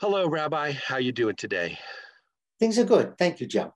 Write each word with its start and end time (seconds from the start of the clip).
Hello, 0.00 0.26
Rabbi. 0.26 0.72
How 0.72 0.96
you 0.96 1.12
doing 1.12 1.36
today? 1.36 1.78
Things 2.58 2.78
are 2.78 2.84
good. 2.84 3.18
Thank 3.18 3.38
you, 3.38 3.46
Joe. 3.46 3.74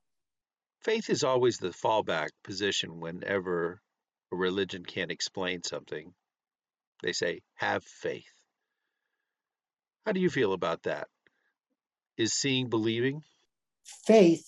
Faith 0.81 1.11
is 1.11 1.23
always 1.23 1.59
the 1.59 1.69
fallback 1.69 2.29
position 2.43 2.99
whenever 2.99 3.79
a 4.33 4.35
religion 4.35 4.83
can't 4.83 5.11
explain 5.11 5.61
something. 5.61 6.15
They 7.03 7.11
say, 7.11 7.41
have 7.53 7.83
faith. 7.83 8.25
How 10.03 10.13
do 10.13 10.19
you 10.19 10.31
feel 10.31 10.53
about 10.53 10.81
that? 10.85 11.09
Is 12.17 12.33
seeing 12.33 12.69
believing? 12.69 13.21
Faith 14.07 14.47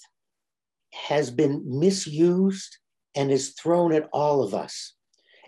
has 0.96 1.30
been 1.30 1.62
misused 1.64 2.76
and 3.16 3.30
is 3.30 3.54
thrown 3.54 3.94
at 3.94 4.10
all 4.12 4.42
of 4.42 4.56
us. 4.56 4.96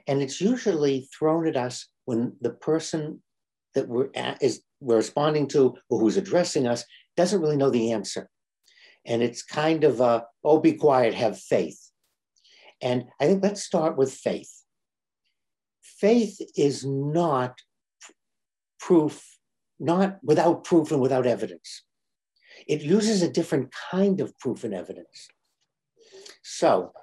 And 0.05 0.21
it's 0.21 0.39
usually 0.39 1.09
thrown 1.17 1.47
at 1.47 1.57
us 1.57 1.87
when 2.05 2.35
the 2.39 2.51
person 2.51 3.23
that 3.73 3.87
we're 3.87 4.09
at, 4.13 4.43
is 4.43 4.61
we're 4.79 4.97
responding 4.97 5.47
to 5.47 5.75
or 5.89 5.99
who's 5.99 6.17
addressing 6.17 6.67
us 6.67 6.85
doesn't 7.17 7.41
really 7.41 7.57
know 7.57 7.69
the 7.69 7.91
answer. 7.91 8.29
And 9.05 9.21
it's 9.21 9.43
kind 9.43 9.83
of 9.83 9.99
a, 10.01 10.25
oh, 10.43 10.59
be 10.59 10.73
quiet, 10.73 11.13
have 11.13 11.39
faith. 11.39 11.89
And 12.81 13.05
I 13.19 13.25
think 13.25 13.43
let's 13.43 13.63
start 13.63 13.97
with 13.97 14.13
faith. 14.13 14.51
Faith 15.81 16.39
is 16.55 16.85
not 16.85 17.59
proof, 18.79 19.37
not 19.79 20.19
without 20.23 20.63
proof 20.63 20.91
and 20.91 21.01
without 21.01 21.27
evidence. 21.27 21.83
It 22.67 22.81
uses 22.81 23.21
a 23.21 23.29
different 23.29 23.73
kind 23.91 24.21
of 24.21 24.37
proof 24.39 24.63
and 24.63 24.73
evidence. 24.73 25.27
So 26.43 26.93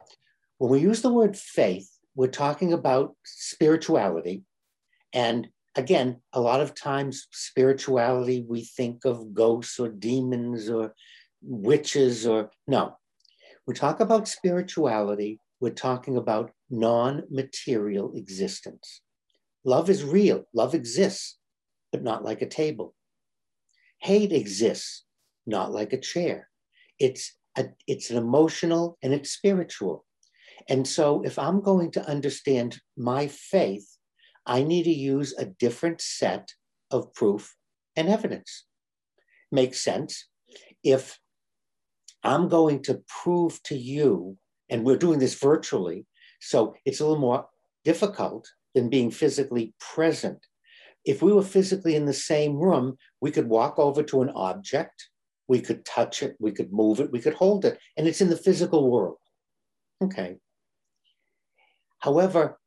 when 0.58 0.70
we 0.70 0.80
use 0.80 1.02
the 1.02 1.12
word 1.12 1.36
faith, 1.36 1.90
we're 2.14 2.28
talking 2.28 2.72
about 2.72 3.14
spirituality. 3.24 4.45
And 5.12 5.48
again, 5.76 6.20
a 6.32 6.40
lot 6.40 6.60
of 6.60 6.74
times, 6.74 7.28
spirituality, 7.32 8.45
we 8.48 8.64
think 8.64 9.04
of 9.04 9.34
ghosts 9.34 9.78
or 9.78 9.88
demons 9.88 10.68
or 10.70 10.95
witches 11.42 12.26
or 12.26 12.51
no. 12.66 12.96
We 13.66 13.74
talk 13.74 14.01
about 14.01 14.28
spirituality, 14.28 15.40
we're 15.60 15.70
talking 15.70 16.16
about 16.16 16.51
non 16.70 17.24
material 17.30 18.12
existence. 18.14 19.02
Love 19.64 19.90
is 19.90 20.04
real, 20.04 20.45
love 20.54 20.74
exists, 20.74 21.38
but 21.92 22.02
not 22.02 22.24
like 22.24 22.42
a 22.42 22.48
table. 22.48 22.95
Hate 23.98 24.32
exists, 24.32 25.04
not 25.46 25.73
like 25.73 25.92
a 25.92 26.01
chair. 26.01 26.48
It's, 26.98 27.34
a, 27.56 27.66
it's 27.86 28.10
an 28.10 28.16
emotional 28.16 28.98
and 29.02 29.12
it's 29.12 29.30
spiritual. 29.30 30.04
And 30.68 30.86
so, 30.86 31.23
if 31.23 31.38
I'm 31.38 31.60
going 31.60 31.90
to 31.92 32.08
understand 32.08 32.80
my 32.96 33.29
faith, 33.29 33.95
I 34.46 34.62
need 34.62 34.84
to 34.84 34.92
use 34.92 35.34
a 35.36 35.46
different 35.46 36.00
set 36.00 36.52
of 36.90 37.12
proof 37.14 37.56
and 37.96 38.08
evidence. 38.08 38.66
Makes 39.50 39.82
sense. 39.82 40.28
If 40.84 41.18
I'm 42.22 42.48
going 42.48 42.82
to 42.84 43.02
prove 43.22 43.62
to 43.64 43.76
you, 43.76 44.36
and 44.68 44.84
we're 44.84 44.96
doing 44.96 45.18
this 45.18 45.38
virtually, 45.38 46.06
so 46.40 46.74
it's 46.84 47.00
a 47.00 47.04
little 47.04 47.20
more 47.20 47.46
difficult 47.84 48.48
than 48.74 48.88
being 48.88 49.10
physically 49.10 49.74
present. 49.80 50.46
If 51.04 51.22
we 51.22 51.32
were 51.32 51.42
physically 51.42 51.94
in 51.94 52.04
the 52.04 52.12
same 52.12 52.56
room, 52.56 52.96
we 53.20 53.30
could 53.30 53.48
walk 53.48 53.78
over 53.78 54.02
to 54.02 54.22
an 54.22 54.30
object, 54.30 55.08
we 55.48 55.60
could 55.60 55.84
touch 55.84 56.22
it, 56.22 56.36
we 56.40 56.50
could 56.50 56.72
move 56.72 57.00
it, 57.00 57.12
we 57.12 57.20
could 57.20 57.34
hold 57.34 57.64
it, 57.64 57.78
and 57.96 58.08
it's 58.08 58.20
in 58.20 58.28
the 58.28 58.36
physical 58.36 58.90
world. 58.90 59.18
Okay. 60.02 60.36
However, 62.00 62.58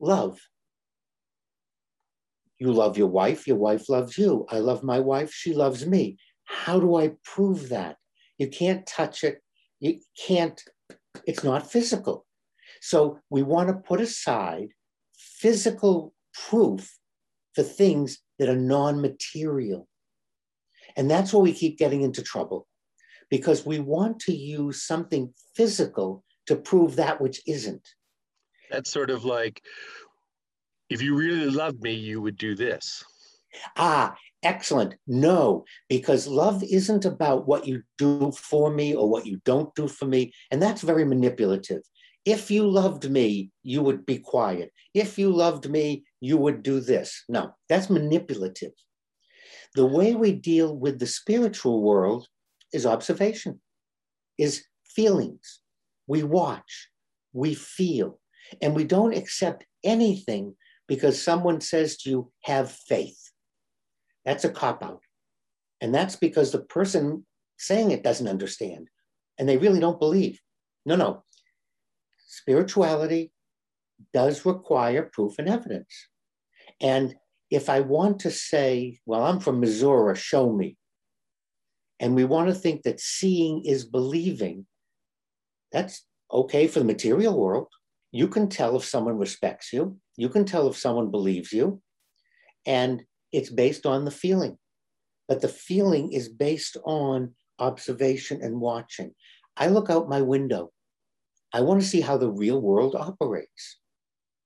love. 0.00 0.40
You 2.60 2.72
love 2.72 2.98
your 2.98 3.08
wife, 3.08 3.46
your 3.46 3.56
wife 3.56 3.88
loves 3.88 4.18
you. 4.18 4.46
I 4.50 4.58
love 4.58 4.84
my 4.84 5.00
wife, 5.00 5.32
she 5.32 5.54
loves 5.54 5.86
me. 5.86 6.18
How 6.44 6.78
do 6.78 6.96
I 6.96 7.12
prove 7.24 7.70
that? 7.70 7.96
You 8.38 8.48
can't 8.48 8.86
touch 8.86 9.24
it. 9.24 9.40
You 9.80 9.98
can't, 10.26 10.62
it's 11.26 11.42
not 11.42 11.70
physical. 11.70 12.26
So 12.82 13.18
we 13.30 13.42
want 13.42 13.68
to 13.68 13.74
put 13.74 14.00
aside 14.00 14.68
physical 15.16 16.12
proof 16.34 16.98
for 17.54 17.62
things 17.62 18.18
that 18.38 18.50
are 18.50 18.56
non 18.56 19.00
material. 19.00 19.88
And 20.96 21.10
that's 21.10 21.32
where 21.32 21.42
we 21.42 21.52
keep 21.52 21.78
getting 21.78 22.02
into 22.02 22.22
trouble 22.22 22.66
because 23.30 23.64
we 23.64 23.78
want 23.78 24.20
to 24.20 24.32
use 24.34 24.82
something 24.82 25.32
physical 25.54 26.24
to 26.46 26.56
prove 26.56 26.96
that 26.96 27.20
which 27.20 27.40
isn't. 27.46 27.88
That's 28.70 28.90
sort 28.90 29.10
of 29.10 29.24
like 29.24 29.62
if 30.90 31.00
you 31.00 31.14
really 31.14 31.48
loved 31.48 31.80
me, 31.82 31.94
you 31.94 32.20
would 32.20 32.36
do 32.36 32.54
this. 32.56 33.02
Ah, 33.76 34.16
excellent. 34.42 34.96
No, 35.06 35.64
because 35.88 36.26
love 36.26 36.62
isn't 36.64 37.04
about 37.04 37.46
what 37.46 37.66
you 37.66 37.82
do 37.96 38.32
for 38.32 38.72
me 38.72 38.94
or 38.94 39.08
what 39.08 39.26
you 39.26 39.40
don't 39.44 39.74
do 39.76 39.86
for 39.86 40.06
me. 40.06 40.32
And 40.50 40.60
that's 40.60 40.82
very 40.82 41.04
manipulative. 41.04 41.82
If 42.24 42.50
you 42.50 42.68
loved 42.68 43.08
me, 43.08 43.50
you 43.62 43.82
would 43.82 44.04
be 44.04 44.18
quiet. 44.18 44.72
If 44.92 45.18
you 45.18 45.30
loved 45.30 45.70
me, 45.70 46.04
you 46.20 46.36
would 46.36 46.62
do 46.62 46.80
this. 46.80 47.24
No, 47.28 47.54
that's 47.68 47.88
manipulative. 47.88 48.72
The 49.74 49.86
way 49.86 50.14
we 50.14 50.32
deal 50.32 50.76
with 50.76 50.98
the 50.98 51.06
spiritual 51.06 51.82
world 51.82 52.26
is 52.72 52.84
observation, 52.84 53.60
is 54.38 54.64
feelings. 54.84 55.60
We 56.08 56.24
watch, 56.24 56.88
we 57.32 57.54
feel, 57.54 58.18
and 58.60 58.74
we 58.74 58.84
don't 58.84 59.16
accept 59.16 59.64
anything 59.84 60.56
because 60.90 61.22
someone 61.22 61.60
says 61.60 61.98
to 61.98 62.10
you, 62.10 62.32
have 62.42 62.72
faith. 62.72 63.30
That's 64.24 64.44
a 64.44 64.50
cop 64.50 64.82
out. 64.82 65.02
And 65.80 65.94
that's 65.94 66.16
because 66.16 66.50
the 66.50 66.64
person 66.64 67.24
saying 67.58 67.92
it 67.92 68.02
doesn't 68.02 68.26
understand 68.26 68.88
and 69.38 69.48
they 69.48 69.56
really 69.56 69.78
don't 69.78 70.00
believe. 70.00 70.40
No, 70.84 70.96
no. 70.96 71.22
Spirituality 72.26 73.30
does 74.12 74.44
require 74.44 75.08
proof 75.12 75.38
and 75.38 75.48
evidence. 75.48 76.08
And 76.80 77.14
if 77.52 77.68
I 77.68 77.82
want 77.82 78.18
to 78.20 78.32
say, 78.32 78.98
well, 79.06 79.24
I'm 79.24 79.38
from 79.38 79.60
Missouri, 79.60 80.16
show 80.16 80.52
me, 80.52 80.76
and 82.00 82.16
we 82.16 82.24
want 82.24 82.48
to 82.48 82.54
think 82.54 82.82
that 82.82 82.98
seeing 82.98 83.62
is 83.64 83.84
believing, 83.84 84.66
that's 85.70 86.04
okay 86.32 86.66
for 86.66 86.80
the 86.80 86.84
material 86.84 87.38
world. 87.38 87.68
You 88.12 88.28
can 88.28 88.48
tell 88.48 88.76
if 88.76 88.84
someone 88.84 89.18
respects 89.18 89.72
you, 89.72 89.98
you 90.16 90.28
can 90.28 90.44
tell 90.44 90.68
if 90.68 90.76
someone 90.76 91.10
believes 91.10 91.52
you, 91.52 91.80
and 92.66 93.02
it's 93.32 93.50
based 93.50 93.86
on 93.86 94.04
the 94.04 94.10
feeling. 94.10 94.58
But 95.28 95.40
the 95.40 95.48
feeling 95.48 96.12
is 96.12 96.28
based 96.28 96.76
on 96.84 97.34
observation 97.58 98.42
and 98.42 98.60
watching. 98.60 99.14
I 99.56 99.68
look 99.68 99.90
out 99.90 100.08
my 100.08 100.20
window. 100.22 100.72
I 101.52 101.60
want 101.60 101.80
to 101.80 101.86
see 101.86 102.00
how 102.00 102.16
the 102.16 102.30
real 102.30 102.60
world 102.60 102.96
operates. 102.96 103.78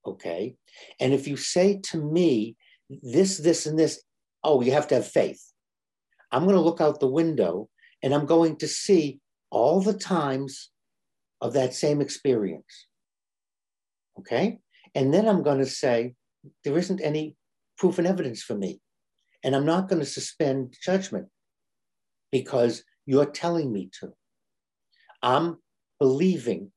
Okay. 0.07 0.57
And 1.01 1.15
if 1.15 1.27
you 1.27 1.37
say 1.37 1.81
to 1.91 1.99
me, 1.99 2.57
this, 2.91 3.39
this, 3.39 3.67
and 3.67 3.79
this, 3.79 4.03
oh, 4.43 4.61
you 4.61 4.73
have 4.73 4.89
to 4.89 4.97
have 4.97 5.09
faith. 5.09 5.43
I'm 6.31 6.45
going 6.45 6.57
to 6.57 6.61
look 6.61 6.81
out 6.81 7.01
the 7.01 7.07
window 7.07 7.69
and 8.03 8.15
I'm 8.15 8.27
going 8.27 8.57
to 8.57 8.69
see 8.69 9.21
all 9.51 9.81
the 9.81 9.95
times 9.95 10.71
of 11.41 11.53
that 11.55 11.75
same 11.75 12.01
experience. 12.01 12.87
Okay. 14.19 14.59
And 14.95 15.13
then 15.13 15.29
I'm 15.29 15.43
going 15.43 15.59
to 15.59 15.67
say, 15.67 16.15
there 16.63 16.79
isn't 16.79 17.01
any 17.01 17.37
proof 17.77 17.99
and 17.99 18.07
evidence 18.07 18.43
for 18.43 18.55
me. 18.55 18.81
And 19.43 19.55
I'm 19.55 19.67
not 19.67 19.89
going 19.89 20.01
to 20.01 20.07
suspend 20.07 20.77
judgment 20.83 21.29
because 22.31 22.85
you're 23.07 23.27
telling 23.27 23.73
me 23.73 23.91
to. 24.01 24.13
I'm 25.23 25.59
believing, 25.99 26.73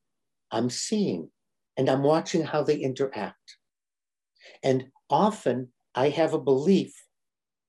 I'm 0.52 0.70
seeing, 0.70 1.30
and 1.78 1.90
I'm 1.90 2.04
watching 2.04 2.44
how 2.44 2.64
they 2.64 2.78
interact. 2.78 3.58
And 4.64 4.86
often 5.10 5.70
I 5.96 6.10
have 6.10 6.34
a 6.34 6.40
belief, 6.40 6.94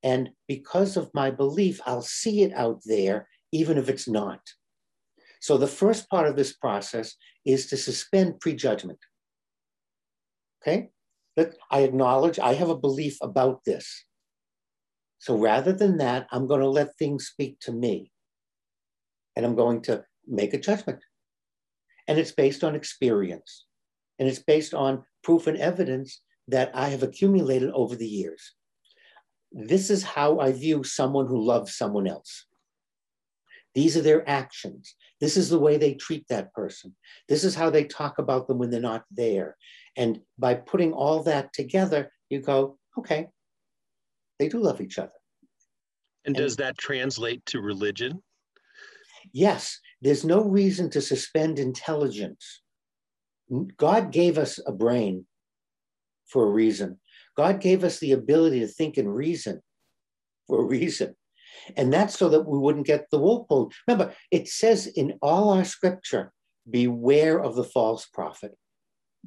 and 0.02 0.30
because 0.46 0.96
of 0.96 1.10
my 1.14 1.30
belief, 1.30 1.80
I'll 1.86 2.02
see 2.02 2.42
it 2.42 2.52
out 2.52 2.80
there, 2.84 3.28
even 3.52 3.78
if 3.78 3.88
it's 3.88 4.08
not. 4.08 4.40
So 5.40 5.56
the 5.56 5.66
first 5.66 6.08
part 6.08 6.28
of 6.28 6.36
this 6.36 6.52
process 6.52 7.14
is 7.44 7.66
to 7.66 7.76
suspend 7.76 8.40
prejudgment. 8.40 8.98
Okay? 10.62 10.90
That 11.36 11.56
I 11.70 11.80
acknowledge 11.80 12.38
I 12.38 12.54
have 12.54 12.68
a 12.68 12.76
belief 12.76 13.16
about 13.22 13.64
this. 13.64 14.04
So 15.18 15.36
rather 15.36 15.72
than 15.72 15.98
that, 15.98 16.26
I'm 16.30 16.46
going 16.46 16.60
to 16.60 16.68
let 16.68 16.96
things 16.96 17.26
speak 17.26 17.58
to 17.60 17.72
me. 17.72 18.12
And 19.36 19.44
I'm 19.44 19.54
going 19.54 19.82
to 19.82 20.04
make 20.26 20.54
a 20.54 20.58
judgment. 20.58 21.00
And 22.06 22.18
it's 22.18 22.32
based 22.32 22.64
on 22.64 22.74
experience. 22.74 23.66
And 24.18 24.28
it's 24.28 24.38
based 24.38 24.74
on 24.74 25.04
proof 25.22 25.46
and 25.46 25.58
evidence 25.58 26.22
that 26.48 26.70
I 26.74 26.88
have 26.88 27.02
accumulated 27.02 27.70
over 27.72 27.94
the 27.94 28.06
years. 28.06 28.54
This 29.52 29.90
is 29.90 30.02
how 30.02 30.40
I 30.40 30.52
view 30.52 30.82
someone 30.82 31.26
who 31.26 31.44
loves 31.44 31.76
someone 31.76 32.06
else. 32.06 32.46
These 33.74 33.96
are 33.96 34.02
their 34.02 34.28
actions. 34.28 34.94
This 35.20 35.36
is 35.36 35.50
the 35.50 35.58
way 35.58 35.76
they 35.76 35.94
treat 35.94 36.26
that 36.28 36.52
person. 36.52 36.94
This 37.28 37.44
is 37.44 37.54
how 37.54 37.70
they 37.70 37.84
talk 37.84 38.18
about 38.18 38.48
them 38.48 38.58
when 38.58 38.70
they're 38.70 38.80
not 38.80 39.04
there. 39.10 39.56
And 39.96 40.20
by 40.38 40.54
putting 40.54 40.92
all 40.92 41.22
that 41.24 41.52
together, 41.52 42.10
you 42.30 42.40
go, 42.40 42.78
okay, 42.98 43.28
they 44.38 44.48
do 44.48 44.58
love 44.58 44.80
each 44.80 44.98
other. 44.98 45.12
And 46.24 46.34
does 46.34 46.56
that 46.56 46.78
translate 46.78 47.44
to 47.46 47.60
religion? 47.60 48.22
Yes, 49.32 49.78
there's 50.00 50.24
no 50.24 50.42
reason 50.42 50.90
to 50.90 51.00
suspend 51.00 51.58
intelligence. 51.58 52.62
God 53.76 54.12
gave 54.12 54.38
us 54.38 54.60
a 54.66 54.72
brain 54.72 55.26
for 56.26 56.46
a 56.46 56.50
reason. 56.50 56.98
God 57.36 57.60
gave 57.60 57.84
us 57.84 57.98
the 57.98 58.12
ability 58.12 58.60
to 58.60 58.68
think 58.68 58.96
and 58.96 59.14
reason 59.14 59.62
for 60.46 60.60
a 60.60 60.64
reason. 60.66 61.14
And 61.76 61.92
that's 61.92 62.18
so 62.18 62.28
that 62.28 62.46
we 62.46 62.58
wouldn't 62.58 62.86
get 62.86 63.10
the 63.10 63.18
wool 63.18 63.44
pulled. 63.48 63.74
Remember, 63.86 64.14
it 64.30 64.48
says 64.48 64.86
in 64.86 65.18
all 65.22 65.50
our 65.50 65.64
scripture, 65.64 66.32
beware 66.68 67.38
of 67.40 67.54
the 67.54 67.64
false 67.64 68.06
prophet. 68.06 68.56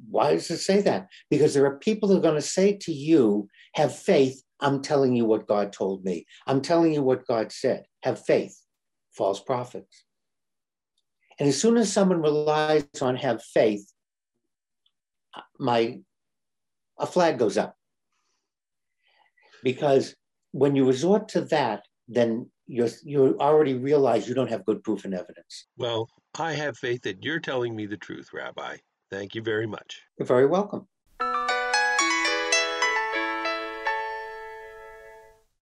Why 0.08 0.32
does 0.32 0.50
it 0.50 0.58
say 0.58 0.80
that? 0.82 1.08
Because 1.30 1.54
there 1.54 1.66
are 1.66 1.78
people 1.78 2.08
who 2.08 2.16
are 2.16 2.22
going 2.22 2.34
to 2.34 2.42
say 2.42 2.76
to 2.82 2.92
you, 2.92 3.48
have 3.74 3.96
faith. 3.96 4.42
I'm 4.60 4.80
telling 4.80 5.14
you 5.14 5.24
what 5.24 5.46
God 5.46 5.72
told 5.72 6.04
me. 6.04 6.26
I'm 6.46 6.60
telling 6.60 6.92
you 6.92 7.02
what 7.02 7.26
God 7.26 7.52
said. 7.52 7.84
Have 8.02 8.24
faith. 8.24 8.58
False 9.12 9.40
prophets. 9.40 10.04
And 11.38 11.48
as 11.48 11.60
soon 11.60 11.76
as 11.76 11.92
someone 11.92 12.22
relies 12.22 12.84
on 13.00 13.16
have 13.16 13.42
faith, 13.42 13.92
my 15.58 16.00
a 16.98 17.06
flag 17.06 17.38
goes 17.38 17.56
up. 17.56 17.76
Because 19.62 20.14
when 20.52 20.76
you 20.76 20.86
resort 20.86 21.28
to 21.30 21.42
that, 21.46 21.84
then 22.14 22.50
you 22.66 22.88
you 23.02 23.36
already 23.40 23.74
realize 23.74 24.28
you 24.28 24.34
don't 24.34 24.50
have 24.50 24.64
good 24.64 24.82
proof 24.82 25.04
and 25.04 25.14
evidence. 25.14 25.66
Well, 25.76 26.08
I 26.38 26.52
have 26.52 26.78
faith 26.78 27.02
that 27.02 27.22
you're 27.22 27.40
telling 27.40 27.74
me 27.74 27.86
the 27.86 27.96
truth, 27.96 28.28
Rabbi. 28.32 28.76
Thank 29.10 29.34
you 29.34 29.42
very 29.42 29.66
much. 29.66 30.00
You're 30.18 30.26
very 30.26 30.46
welcome. 30.46 30.88